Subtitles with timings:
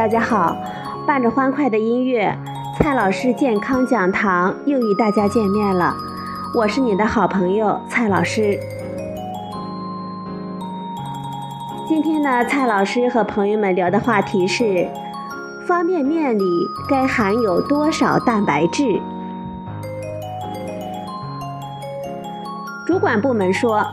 [0.00, 0.56] 大家好！
[1.06, 2.34] 伴着欢快的音乐，
[2.78, 5.94] 蔡老师健康讲堂又与大家见面了。
[6.54, 8.58] 我是你的好朋友蔡老师。
[11.86, 14.88] 今天呢，蔡老师和朋友们聊的话题是：
[15.66, 16.44] 方便面里
[16.88, 19.02] 该含有多少蛋白质？
[22.86, 23.84] 主管部门说，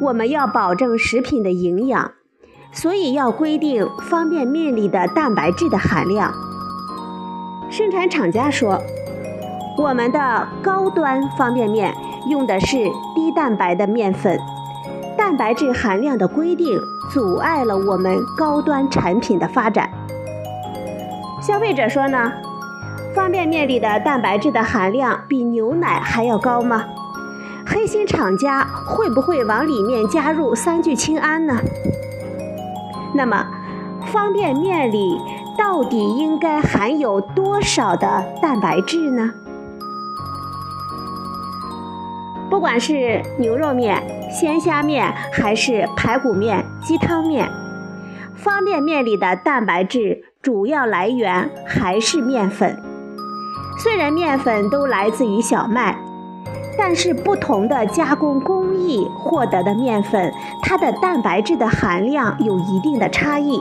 [0.00, 2.10] 我们要保证食品的营养。
[2.72, 6.32] 所以要规定方便面里的蛋白质的含量。
[7.70, 8.80] 生产厂家说，
[9.76, 11.94] 我们的高端方便面
[12.28, 12.76] 用的是
[13.14, 14.38] 低蛋白的面粉，
[15.16, 16.80] 蛋白质含量的规定
[17.10, 19.90] 阻碍了我们高端产品的发展。
[21.42, 22.32] 消费者说呢，
[23.14, 26.84] 方便面里的蛋白质的含量比牛奶还要高吗？
[27.66, 31.56] 黑心厂家会不会往里面加入三聚氰胺呢？
[33.14, 33.46] 那么，
[34.06, 35.20] 方便面里
[35.58, 39.32] 到底应该含有多少的蛋白质呢？
[42.48, 47.48] 不管是牛肉面、鲜虾面，还是排骨面、鸡汤面，
[48.34, 52.82] 方便面里的蛋白质主要来源还是面粉。
[53.78, 56.09] 虽然面粉都来自于小麦。
[56.78, 60.32] 但是不同的加工工艺获得的面粉，
[60.62, 63.60] 它的蛋白质的含量有一定的差异。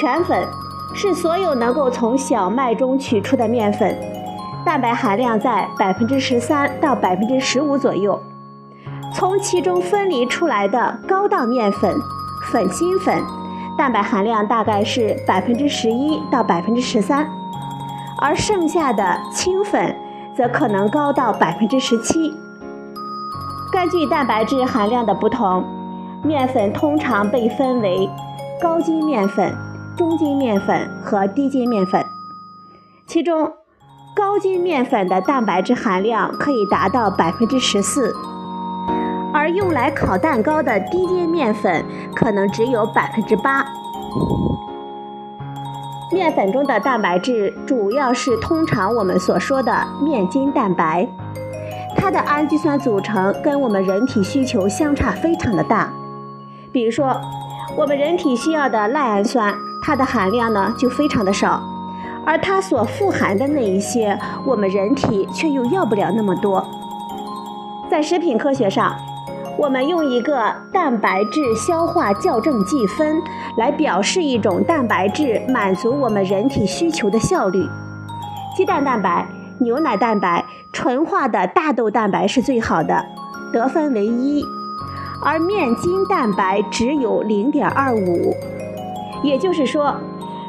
[0.00, 0.46] 全粉
[0.94, 3.96] 是所有能够从小麦中取出的面粉，
[4.64, 8.20] 蛋白含量在百分之十三到百分之十五左右。
[9.12, 11.94] 从其中分离出来的高档面粉、
[12.50, 13.22] 粉心粉，
[13.78, 17.28] 蛋白含量大概是百分之十一到百分之十三，
[18.20, 19.94] 而剩下的清粉。
[20.36, 22.32] 则可能高到百分之十七。
[23.72, 25.64] 根据蛋白质含量的不同，
[26.22, 28.08] 面粉通常被分为
[28.60, 29.52] 高筋面粉、
[29.96, 32.04] 中筋面粉和低筋面粉。
[33.06, 33.52] 其中，
[34.14, 38.14] 高筋面粉的蛋白质含量可以达到百分之十四，
[39.32, 41.84] 而用来烤蛋糕的低筋面粉
[42.14, 43.66] 可能只有百分之八。
[46.12, 51.08] 面粉中的蛋白质主要是通常我们所说的面筋蛋白，
[51.96, 55.90] 它的氨基酸组成跟我们人体需求相差非常的大。
[56.70, 57.20] 比如说，
[57.76, 61.60] 我们人体需要的赖氨酸，它的含量呢就非常的少，
[62.24, 64.16] 而它所富含的那一些，
[64.46, 66.64] 我们人体却又要不了那么多。
[67.90, 68.94] 在食品科学上。
[69.56, 73.22] 我们用一个蛋白质消化校正计分
[73.56, 77.64] 来表示一种蛋白质满足我们人体需求的效率。
[78.56, 79.26] 鸡蛋蛋白、
[79.58, 83.04] 牛奶蛋白、纯化的大豆蛋白是最好的，
[83.52, 84.44] 得分为一，
[85.24, 88.34] 而面筋蛋白只有零点二五。
[89.22, 89.94] 也就是说，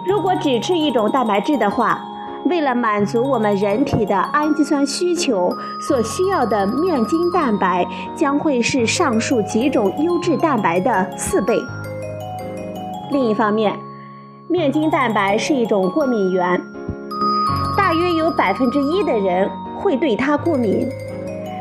[0.08, 2.02] 如果只吃一种蛋白质的话，
[2.46, 5.52] 为了满足我们人体的氨基酸需求，
[5.82, 7.86] 所需要的面筋蛋白
[8.16, 11.60] 将会是上述几种优质蛋白的四倍。
[13.12, 13.78] 另一方面，
[14.48, 16.62] 面筋蛋白是一种过敏源，
[17.76, 20.88] 大约有百分之一的人会对它过敏，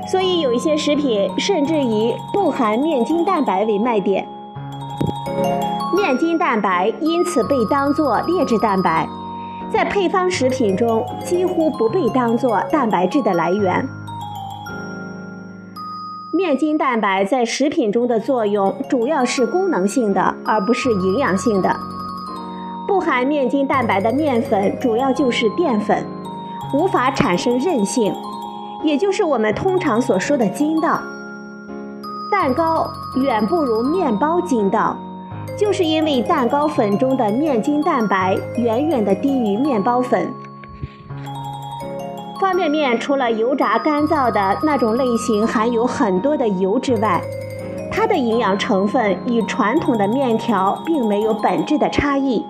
[0.06, 4.26] 所以有一些食品甚至以不含面筋蛋白为卖点。
[5.96, 9.08] 面筋蛋白因此被当作劣质蛋白。
[9.74, 13.84] 在配方食品中几乎不被当作蛋白质的来源。
[16.32, 21.76] 面筋蛋白在食品中的作用主要是功能性的，而不是营养性的。
[22.86, 26.06] 不含面筋蛋白的面粉主要就是淀粉，
[26.72, 28.14] 无法产生韧性，
[28.84, 31.00] 也就是我们通常所说的筋道。
[32.30, 34.96] 蛋糕远不如面包筋道。
[35.56, 40.32] 就是因为蛋糕粉中的面筋蛋白远远的低于面包粉。
[42.40, 47.20] 方便面除了油炸干燥的那种类型含有很多的油之外，
[47.90, 52.44] 它的营养成分与传统的面条并没有本质的差异。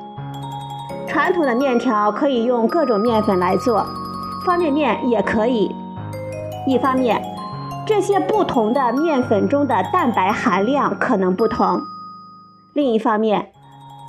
[1.06, 3.86] 传统的面条可以用各种面粉来做，
[4.44, 5.70] 方便面也可以。
[6.66, 7.22] 一方面，
[7.86, 11.86] 这些不同的面粉中的蛋白含量可能不同。
[12.74, 13.52] 另一方面，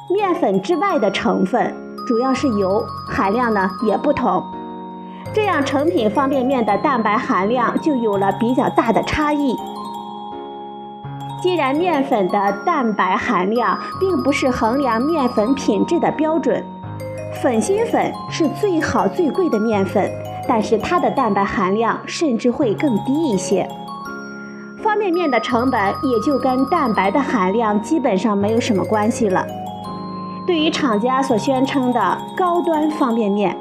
[0.10, 1.72] 面粉之外的成分
[2.08, 4.44] 主要是油，含量呢也不同，
[5.32, 9.56] 这样成品方便面的蛋白含量就有了比较大的差异。
[11.44, 16.66] 既然面粉的蛋白含量并不是衡量面粉品质的标准，
[17.44, 20.10] 粉心粉是最好最贵的面粉，
[20.48, 23.70] 但是它的蛋白含量甚至会更低一些。
[24.96, 29.46] 方便面的成本也就跟蛋白的含量基本上没有什么关系了。
[30.48, 33.58] 对于厂家所宣称的高端方便面，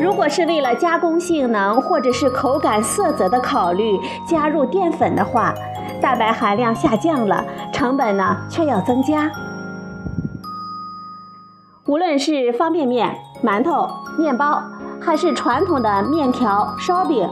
[0.00, 5.52] 如果是为了加工性能或者是口感色泽的考虑加入淀粉的话，
[6.00, 9.28] 蛋白含量下降了，成本呢却要增加。
[11.86, 14.62] 无论是方便面、馒头、面包，
[15.00, 17.28] 还是传统的面条、烧饼，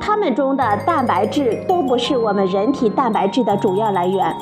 [0.00, 4.34] 它们中的蛋白质都不是我们人体蛋白质的主要来源，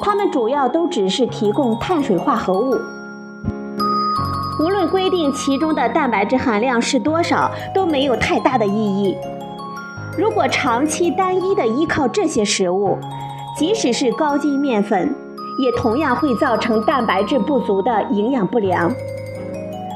[0.00, 2.76] 它们主要都只是提供碳水化合物。
[4.60, 9.16] 无论规定其中的蛋白质含量是多少，都没有太大的意义。
[10.18, 12.98] 如果长期单一的依靠这些食物，
[13.56, 15.14] 即使是高筋面粉。
[15.58, 18.92] 也同样会造成蛋白质不足的营养不良。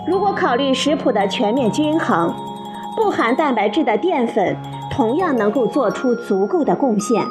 [0.08, 2.34] 如果考虑食谱的全面均衡，
[2.96, 4.56] 不含蛋白质的淀粉
[4.90, 7.24] 同样能够做出足够的贡献。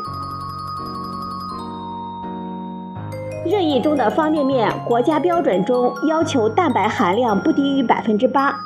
[3.46, 8.60] 热议中的方便面国家标准中要求蛋白含量不低于百分之八，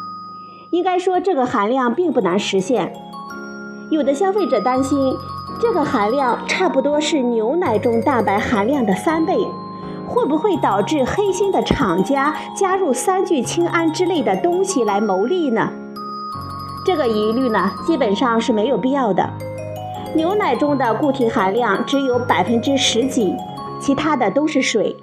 [0.72, 2.94] 应该说这个含量并不难实现。
[3.90, 5.16] 有的消费者担心。
[5.62, 9.38] 这个含量差不多是牛奶中蛋白含量的三倍，
[10.08, 15.72] 会不会导致黑心的厂家加入三聚氰胺之类的东西来牟利呢？
[16.86, 19.30] 这个疑虑呢，基本上是没有必要的。
[20.16, 23.36] 牛奶中的固体含量只有百分之十几，
[23.80, 24.96] 其他的都是水。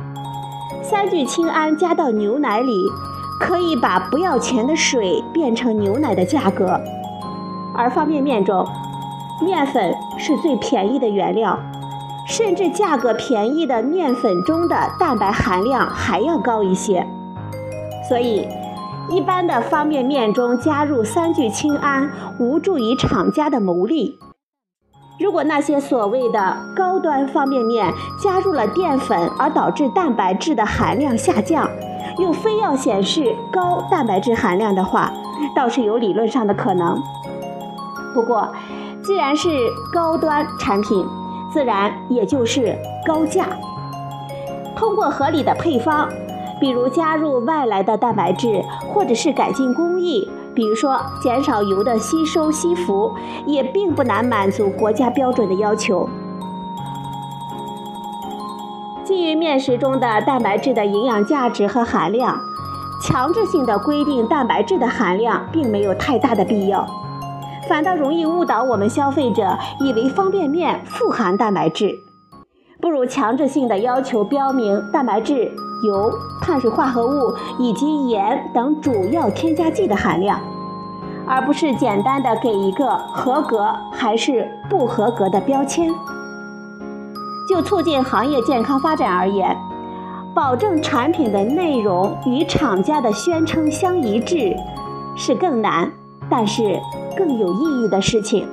[0.82, 2.72] 三聚氰胺加到牛奶里，
[3.40, 6.80] 可以把不要钱的水变成牛奶的价格，
[7.74, 8.66] 而方便面中。
[9.42, 11.58] 面粉是最便宜的原料，
[12.26, 17.06] 甚至价格便宜的面粉中的蛋白含量还要高一些。
[18.06, 18.46] 所以，
[19.08, 24.18] 一般的方便面中加入三聚氰胺，无助于厂家的牟利。
[25.18, 27.92] 如果那些所谓的高端方便面
[28.22, 31.68] 加入了淀粉，而导致蛋白质的含量下降，
[32.18, 35.12] 又非要显示高蛋白质含量的话，
[35.54, 37.02] 倒是有理论上的可能。
[38.14, 38.52] 不过，
[39.02, 39.48] 既然是
[39.92, 41.06] 高端产品，
[41.52, 42.76] 自然也就是
[43.06, 43.46] 高价。
[44.74, 46.08] 通过合理的配方，
[46.60, 48.62] 比如加入外来的蛋白质，
[48.92, 53.12] 或者是改进工艺，比如说减少油的吸收吸附，
[53.46, 56.08] 也并不难满足国家标准的要求。
[59.02, 62.38] 基于面食中的蛋白质的营养价值和含量，
[63.02, 66.86] 强制性的规定蛋白质的含量，并没有太大的必要。
[67.68, 71.94] 反倒容易误导我们消费者，以为方便面富含蛋白质，
[72.80, 80.40] 不如强制性的要求标明蛋白质、油、碳水化合物以及盐等主要添加剂的含量，
[81.26, 85.90] 而不是简单的给一个合格还是不合格的标签。
[87.48, 89.56] 就促进行业健康发展而言，
[90.34, 94.56] 保证产品的内容与厂家的宣称相一致，
[95.16, 95.90] 是更难。
[96.32, 96.80] 但是
[97.16, 98.46] 更有意义的事情。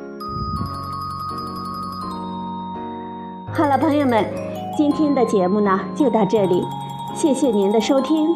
[3.53, 4.25] 好了，朋友们，
[4.75, 6.65] 今天的节目呢就到这里，
[7.17, 8.29] 谢谢您的收听，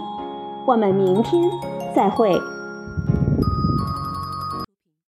[0.65, 1.47] 我们明天
[1.95, 2.35] 再会。